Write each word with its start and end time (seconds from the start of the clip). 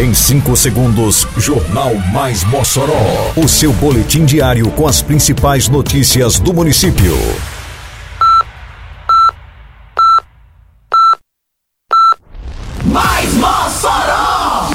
Em 0.00 0.14
5 0.14 0.56
segundos, 0.56 1.26
Jornal 1.36 1.94
Mais 2.10 2.42
Mossoró. 2.44 2.94
O 3.36 3.46
seu 3.46 3.70
boletim 3.70 4.24
diário 4.24 4.70
com 4.70 4.88
as 4.88 5.02
principais 5.02 5.68
notícias 5.68 6.40
do 6.40 6.54
município. 6.54 7.14
Mais 12.82 13.34
Mossoró! 13.34 14.70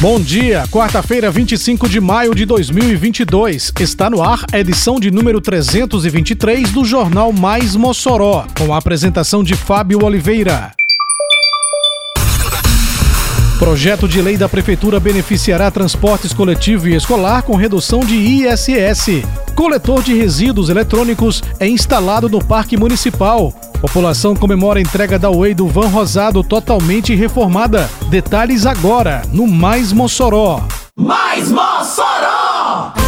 Bom 0.00 0.18
dia, 0.18 0.64
quarta-feira, 0.70 1.30
25 1.30 1.86
de 1.86 2.00
maio 2.00 2.34
de 2.34 2.46
2022. 2.46 3.74
Está 3.78 4.08
no 4.08 4.22
ar 4.22 4.46
a 4.50 4.58
edição 4.58 4.98
de 4.98 5.10
número 5.10 5.42
323 5.42 6.70
do 6.70 6.86
Jornal 6.86 7.34
Mais 7.34 7.76
Mossoró, 7.76 8.46
com 8.56 8.72
a 8.72 8.78
apresentação 8.78 9.44
de 9.44 9.54
Fábio 9.54 10.02
Oliveira. 10.02 10.77
Projeto 13.58 14.06
de 14.06 14.22
lei 14.22 14.36
da 14.36 14.48
Prefeitura 14.48 15.00
beneficiará 15.00 15.68
transportes 15.68 16.32
coletivo 16.32 16.88
e 16.88 16.94
escolar 16.94 17.42
com 17.42 17.56
redução 17.56 18.00
de 18.00 18.14
ISS. 18.14 19.24
Coletor 19.56 20.00
de 20.00 20.14
resíduos 20.14 20.68
eletrônicos 20.68 21.42
é 21.58 21.66
instalado 21.68 22.28
no 22.28 22.42
Parque 22.42 22.76
Municipal. 22.76 23.52
População 23.80 24.36
comemora 24.36 24.78
a 24.78 24.82
entrega 24.82 25.18
da 25.18 25.28
Way 25.28 25.54
do 25.54 25.66
Van 25.66 25.88
Rosado 25.88 26.44
totalmente 26.44 27.16
reformada. 27.16 27.90
Detalhes 28.08 28.64
agora, 28.64 29.22
no 29.32 29.46
Mais 29.48 29.92
Mossoró. 29.92 30.62
Mais 30.96 31.50
Mossoró! 31.50 33.07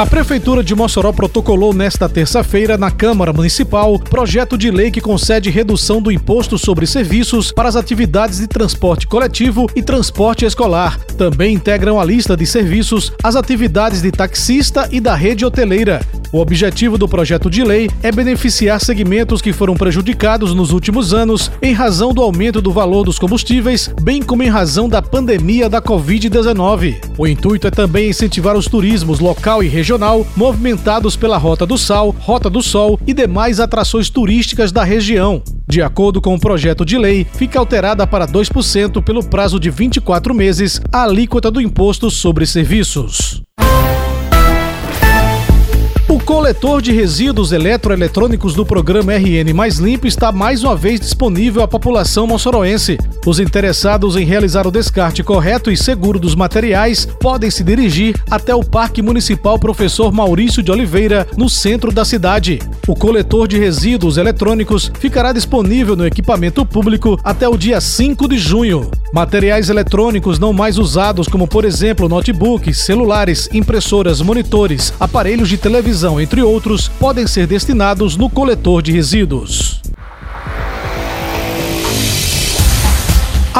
A 0.00 0.06
Prefeitura 0.06 0.64
de 0.64 0.74
Mossoró 0.74 1.12
protocolou 1.12 1.74
nesta 1.74 2.08
terça-feira 2.08 2.78
na 2.78 2.90
Câmara 2.90 3.34
Municipal 3.34 3.98
projeto 3.98 4.56
de 4.56 4.70
lei 4.70 4.90
que 4.90 4.98
concede 4.98 5.50
redução 5.50 6.00
do 6.00 6.10
imposto 6.10 6.56
sobre 6.56 6.86
serviços 6.86 7.52
para 7.52 7.68
as 7.68 7.76
atividades 7.76 8.38
de 8.38 8.46
transporte 8.46 9.06
coletivo 9.06 9.66
e 9.76 9.82
transporte 9.82 10.46
escolar. 10.46 10.98
Também 11.18 11.52
integram 11.52 12.00
a 12.00 12.04
lista 12.06 12.34
de 12.34 12.46
serviços 12.46 13.12
as 13.22 13.36
atividades 13.36 14.00
de 14.00 14.10
taxista 14.10 14.88
e 14.90 15.00
da 15.00 15.14
rede 15.14 15.44
hoteleira. 15.44 16.00
O 16.32 16.38
objetivo 16.38 16.96
do 16.96 17.08
projeto 17.08 17.50
de 17.50 17.64
lei 17.64 17.90
é 18.04 18.12
beneficiar 18.12 18.80
segmentos 18.80 19.42
que 19.42 19.52
foram 19.52 19.74
prejudicados 19.74 20.54
nos 20.54 20.70
últimos 20.70 21.12
anos 21.12 21.50
em 21.60 21.72
razão 21.72 22.14
do 22.14 22.22
aumento 22.22 22.62
do 22.62 22.70
valor 22.70 23.04
dos 23.04 23.18
combustíveis, 23.18 23.92
bem 24.00 24.22
como 24.22 24.44
em 24.44 24.48
razão 24.48 24.88
da 24.88 25.02
pandemia 25.02 25.68
da 25.68 25.82
Covid-19. 25.82 27.10
O 27.18 27.26
intuito 27.26 27.66
é 27.66 27.70
também 27.70 28.10
incentivar 28.10 28.56
os 28.56 28.66
turismos 28.66 29.18
local 29.18 29.60
e 29.60 29.66
regional 29.66 30.24
movimentados 30.36 31.16
pela 31.16 31.36
Rota 31.36 31.66
do 31.66 31.76
Sal, 31.76 32.14
Rota 32.20 32.48
do 32.48 32.62
Sol 32.62 33.00
e 33.04 33.12
demais 33.12 33.58
atrações 33.58 34.08
turísticas 34.08 34.70
da 34.70 34.84
região. 34.84 35.42
De 35.68 35.82
acordo 35.82 36.20
com 36.20 36.34
o 36.34 36.40
projeto 36.40 36.84
de 36.84 36.96
lei, 36.96 37.26
fica 37.34 37.58
alterada 37.58 38.06
para 38.06 38.28
2% 38.28 39.02
pelo 39.02 39.24
prazo 39.24 39.58
de 39.58 39.68
24 39.68 40.32
meses 40.32 40.80
a 40.92 41.02
alíquota 41.02 41.50
do 41.50 41.60
imposto 41.60 42.08
sobre 42.08 42.46
serviços. 42.46 43.42
Coletor 46.30 46.80
de 46.80 46.92
resíduos 46.92 47.50
eletroeletrônicos 47.50 48.54
do 48.54 48.64
programa 48.64 49.12
RN 49.14 49.52
Mais 49.52 49.78
Limpo 49.78 50.06
está 50.06 50.30
mais 50.30 50.62
uma 50.62 50.76
vez 50.76 51.00
disponível 51.00 51.60
à 51.60 51.66
população 51.66 52.24
moçoroense. 52.24 52.96
Os 53.26 53.40
interessados 53.40 54.14
em 54.14 54.24
realizar 54.24 54.64
o 54.64 54.70
descarte 54.70 55.24
correto 55.24 55.72
e 55.72 55.76
seguro 55.76 56.20
dos 56.20 56.36
materiais 56.36 57.04
podem 57.04 57.50
se 57.50 57.64
dirigir 57.64 58.14
até 58.30 58.54
o 58.54 58.62
Parque 58.62 59.02
Municipal 59.02 59.58
Professor 59.58 60.12
Maurício 60.12 60.62
de 60.62 60.70
Oliveira, 60.70 61.26
no 61.36 61.50
centro 61.50 61.90
da 61.90 62.04
cidade. 62.04 62.60
O 62.90 62.96
coletor 62.96 63.46
de 63.46 63.56
resíduos 63.56 64.16
eletrônicos 64.16 64.90
ficará 64.98 65.32
disponível 65.32 65.94
no 65.94 66.04
equipamento 66.04 66.66
público 66.66 67.16
até 67.22 67.48
o 67.48 67.56
dia 67.56 67.80
5 67.80 68.26
de 68.26 68.36
junho. 68.36 68.90
Materiais 69.14 69.70
eletrônicos 69.70 70.40
não 70.40 70.52
mais 70.52 70.76
usados, 70.76 71.28
como 71.28 71.46
por 71.46 71.64
exemplo 71.64 72.08
notebooks, 72.08 72.78
celulares, 72.78 73.48
impressoras, 73.52 74.20
monitores, 74.20 74.92
aparelhos 74.98 75.48
de 75.48 75.56
televisão, 75.56 76.20
entre 76.20 76.42
outros, 76.42 76.88
podem 76.88 77.28
ser 77.28 77.46
destinados 77.46 78.16
no 78.16 78.28
coletor 78.28 78.82
de 78.82 78.90
resíduos. 78.90 79.69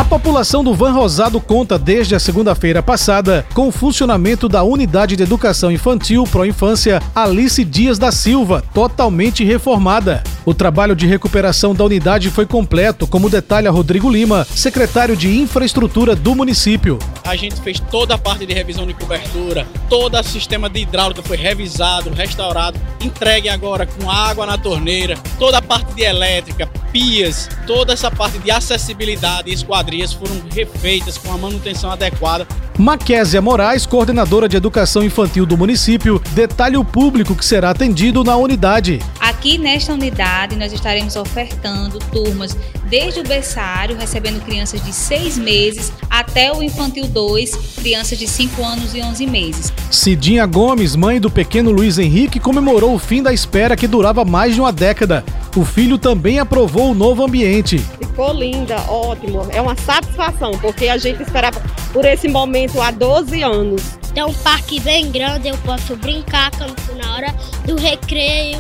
A 0.01 0.05
população 0.11 0.65
do 0.65 0.73
Van 0.73 0.93
Rosado 0.93 1.39
conta 1.39 1.79
desde 1.79 2.15
a 2.15 2.19
segunda-feira 2.19 2.83
passada 2.83 3.45
com 3.53 3.69
o 3.69 3.71
funcionamento 3.71 4.49
da 4.49 4.63
Unidade 4.63 5.15
de 5.15 5.23
Educação 5.23 5.71
Infantil 5.71 6.25
Pro 6.25 6.47
Infância 6.47 7.03
Alice 7.15 7.63
Dias 7.63 7.99
da 7.99 8.11
Silva, 8.11 8.65
totalmente 8.73 9.45
reformada. 9.45 10.23
O 10.47 10.55
trabalho 10.55 10.97
de 10.97 11.07
recuperação 11.07 11.75
da 11.75 11.85
unidade 11.85 12.31
foi 12.31 12.47
completo, 12.47 13.07
como 13.07 13.29
detalha 13.29 13.71
Rodrigo 13.71 14.09
Lima, 14.09 14.47
secretário 14.47 15.15
de 15.15 15.37
Infraestrutura 15.37 16.17
do 16.17 16.35
município. 16.35 16.99
A 17.23 17.37
gente 17.37 17.61
fez 17.61 17.79
toda 17.79 18.15
a 18.15 18.19
parte 18.19 18.47
de 18.47 18.55
revisão 18.55 18.87
de 18.87 18.95
cobertura, 18.95 19.67
todo 19.91 20.19
o 20.19 20.23
sistema 20.23 20.71
de 20.71 20.81
hidráulica 20.81 21.23
foi 21.23 21.37
revisado, 21.37 22.09
restaurado, 22.09 22.81
entregue 23.03 23.51
agora 23.51 23.85
com 23.85 24.11
água 24.11 24.47
na 24.47 24.57
torneira, 24.57 25.15
toda 25.39 25.59
a 25.59 25.63
parte 25.63 25.93
de 25.93 26.03
elétrica, 26.03 26.67
pias, 26.93 27.49
toda 27.67 27.93
essa 27.93 28.11
parte 28.11 28.39
de 28.39 28.51
acessibilidade 28.51 29.51
e 29.51 29.55
esquadrias 29.55 30.13
foram 30.13 30.41
refeitas 30.53 31.17
com 31.17 31.33
a 31.33 31.39
manutenção 31.39 31.91
adequada. 31.91 32.47
Maquésia 32.81 33.43
Moraes, 33.43 33.85
coordenadora 33.85 34.49
de 34.49 34.57
educação 34.57 35.05
infantil 35.05 35.45
do 35.45 35.55
município, 35.55 36.19
detalha 36.33 36.81
o 36.81 36.85
público 36.85 37.35
que 37.35 37.45
será 37.45 37.69
atendido 37.69 38.25
na 38.25 38.35
unidade. 38.37 39.01
Aqui 39.21 39.59
nesta 39.59 39.93
unidade 39.93 40.57
nós 40.57 40.73
estaremos 40.73 41.15
ofertando 41.15 41.99
turmas 42.11 42.57
desde 42.89 43.21
o 43.21 43.23
berçário, 43.23 43.99
recebendo 43.99 44.43
crianças 44.43 44.83
de 44.83 44.95
6 44.95 45.37
meses, 45.37 45.93
até 46.09 46.51
o 46.53 46.63
infantil 46.63 47.07
2, 47.07 47.55
crianças 47.77 48.19
de 48.19 48.27
5 48.27 48.65
anos 48.65 48.95
e 48.95 49.03
11 49.03 49.27
meses. 49.27 49.73
Cidinha 49.91 50.47
Gomes, 50.47 50.97
mãe 50.97 51.21
do 51.21 51.31
pequeno 51.31 51.71
Luiz 51.71 51.99
Henrique, 51.99 52.41
comemorou 52.41 52.95
o 52.95 52.99
fim 52.99 53.23
da 53.23 53.31
espera 53.33 53.77
que 53.77 53.87
durava 53.87 54.25
mais 54.25 54.55
de 54.55 54.61
uma 54.61 54.73
década. 54.73 55.23
O 55.55 55.67
filho 55.67 55.99
também 55.99 56.39
aprovou 56.39 56.93
o 56.93 56.95
novo 56.95 57.25
ambiente. 57.25 57.79
Ficou 57.99 58.33
linda, 58.33 58.77
ótimo. 58.89 59.47
É 59.51 59.61
uma 59.61 59.77
satisfação, 59.77 60.53
porque 60.61 60.89
a 60.89 60.97
gente 60.97 61.23
esperava 61.23 61.61
por 61.93 62.05
esse 62.05 62.29
momento 62.29 62.81
há 62.81 62.91
12 62.91 63.43
anos. 63.43 63.83
É 64.15 64.25
um 64.25 64.33
parque 64.33 64.81
bem 64.81 65.11
grande, 65.11 65.49
eu 65.49 65.57
posso 65.59 65.97
brincar 65.97 66.51
na 66.97 67.15
hora 67.15 67.35
do 67.65 67.77
recreio. 67.77 68.59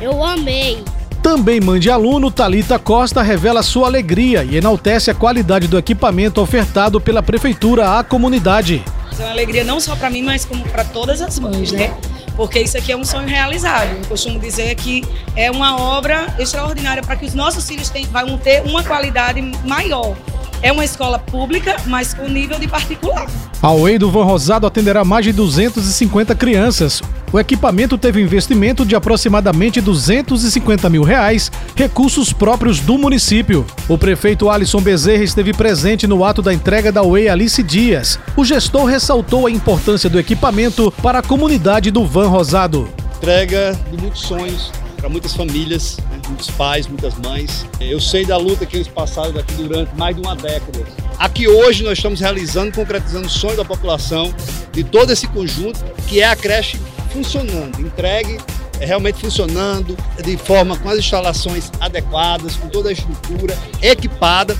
Eu 0.00 0.24
amei. 0.24 0.82
Também 1.22 1.58
mãe 1.60 1.80
de 1.80 1.90
aluno, 1.90 2.30
Talita 2.30 2.78
Costa 2.78 3.22
revela 3.22 3.62
sua 3.62 3.86
alegria 3.86 4.44
e 4.44 4.56
enaltece 4.56 5.10
a 5.10 5.14
qualidade 5.14 5.66
do 5.66 5.78
equipamento 5.78 6.40
ofertado 6.40 7.00
pela 7.00 7.22
prefeitura 7.22 7.98
à 7.98 8.04
comunidade. 8.04 8.84
É 9.18 9.22
uma 9.22 9.30
alegria 9.30 9.64
não 9.64 9.80
só 9.80 9.96
para 9.96 10.10
mim, 10.10 10.22
mas 10.22 10.44
como 10.44 10.62
para 10.68 10.84
todas 10.84 11.22
as 11.22 11.38
mães, 11.38 11.72
né? 11.72 11.96
Porque 12.36 12.60
isso 12.60 12.76
aqui 12.76 12.92
é 12.92 12.96
um 12.96 13.04
sonho 13.04 13.28
realizado. 13.28 13.96
Eu 13.96 14.06
costumo 14.06 14.38
dizer 14.38 14.74
que 14.74 15.02
é 15.36 15.50
uma 15.50 15.80
obra 15.80 16.26
extraordinária 16.38 17.02
para 17.02 17.16
que 17.16 17.24
os 17.24 17.32
nossos 17.32 17.66
filhos 17.66 17.88
tenham, 17.88 18.10
vão 18.10 18.36
ter 18.36 18.62
uma 18.62 18.82
qualidade 18.82 19.40
maior. 19.64 20.16
É 20.64 20.72
uma 20.72 20.82
escola 20.82 21.18
pública, 21.18 21.76
mas 21.84 22.14
com 22.14 22.26
nível 22.26 22.58
de 22.58 22.66
particular. 22.66 23.26
A 23.60 23.70
UEI 23.70 23.98
do 23.98 24.10
Van 24.10 24.24
Rosado 24.24 24.66
atenderá 24.66 25.04
mais 25.04 25.26
de 25.26 25.30
250 25.30 26.34
crianças. 26.34 27.02
O 27.30 27.38
equipamento 27.38 27.98
teve 27.98 28.22
investimento 28.22 28.82
de 28.82 28.96
aproximadamente 28.96 29.78
250 29.82 30.88
mil 30.88 31.02
reais, 31.02 31.52
recursos 31.76 32.32
próprios 32.32 32.80
do 32.80 32.96
município. 32.96 33.66
O 33.90 33.98
prefeito 33.98 34.48
Alisson 34.48 34.80
Bezerra 34.80 35.22
esteve 35.22 35.52
presente 35.52 36.06
no 36.06 36.24
ato 36.24 36.40
da 36.40 36.54
entrega 36.54 36.90
da 36.90 37.02
UEI 37.02 37.28
Alice 37.28 37.62
Dias. 37.62 38.18
O 38.34 38.42
gestor 38.42 38.86
ressaltou 38.86 39.46
a 39.46 39.50
importância 39.50 40.08
do 40.08 40.18
equipamento 40.18 40.90
para 41.02 41.18
a 41.18 41.22
comunidade 41.22 41.90
do 41.90 42.06
Van 42.06 42.28
Rosado. 42.28 42.88
Entrega 43.18 43.78
de 43.90 44.00
muitos 44.00 44.22
sonhos 44.22 44.72
para 44.96 45.10
muitas 45.10 45.34
famílias? 45.34 45.98
Muitos 46.28 46.50
pais, 46.50 46.86
muitas 46.86 47.14
mães. 47.16 47.66
Eu 47.80 48.00
sei 48.00 48.24
da 48.24 48.36
luta 48.36 48.66
que 48.66 48.76
eles 48.76 48.88
passaram 48.88 49.38
aqui 49.38 49.54
durante 49.54 49.94
mais 49.96 50.16
de 50.16 50.22
uma 50.22 50.34
década. 50.34 50.84
Aqui 51.18 51.48
hoje 51.48 51.82
nós 51.82 51.98
estamos 51.98 52.20
realizando, 52.20 52.74
concretizando 52.74 53.26
o 53.26 53.30
sonho 53.30 53.56
da 53.56 53.64
população 53.64 54.34
de 54.72 54.82
todo 54.84 55.12
esse 55.12 55.26
conjunto, 55.28 55.78
que 56.08 56.20
é 56.20 56.28
a 56.28 56.36
creche 56.36 56.80
funcionando, 57.12 57.80
entregue 57.80 58.38
é 58.80 58.86
realmente 58.86 59.20
funcionando 59.20 59.96
de 60.22 60.36
forma 60.36 60.76
com 60.76 60.88
as 60.88 60.98
instalações 60.98 61.70
adequadas, 61.80 62.56
com 62.56 62.68
toda 62.68 62.88
a 62.88 62.92
estrutura 62.92 63.56
equipada. 63.80 64.56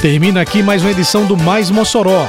Termina 0.00 0.42
aqui 0.42 0.62
mais 0.62 0.82
uma 0.82 0.90
edição 0.90 1.24
do 1.24 1.36
Mais 1.36 1.70
Mossoró, 1.70 2.28